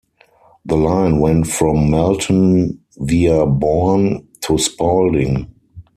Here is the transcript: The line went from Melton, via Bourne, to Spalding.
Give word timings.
The 0.65 0.75
line 0.77 1.19
went 1.19 1.45
from 1.45 1.91
Melton, 1.91 2.79
via 2.97 3.45
Bourne, 3.45 4.27
to 4.39 4.57
Spalding. 4.57 5.53